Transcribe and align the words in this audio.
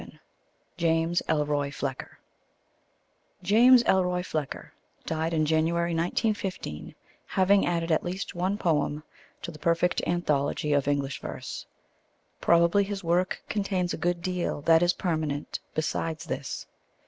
XI 0.01 0.19
JAMES 0.77 1.21
ELROY 1.27 1.69
FLECKER 1.69 2.17
James 3.43 3.83
Elroy 3.83 4.23
Flecker 4.23 4.71
died 5.05 5.31
in 5.31 5.45
January 5.45 5.91
1915, 5.93 6.95
having 7.27 7.67
added 7.67 7.91
at 7.91 8.03
least 8.03 8.33
one 8.33 8.57
poem 8.57 9.03
to 9.43 9.51
the 9.51 9.59
perfect 9.59 10.01
anthology 10.07 10.73
of 10.73 10.87
English 10.87 11.21
verse. 11.21 11.67
Probably 12.39 12.83
his 12.83 13.03
work 13.03 13.43
contains 13.47 13.93
a 13.93 13.97
good 13.97 14.23
deal 14.23 14.61
that 14.61 14.81
is 14.81 14.93
permanent 14.93 15.59
besides 15.75 16.25
this. 16.25 16.65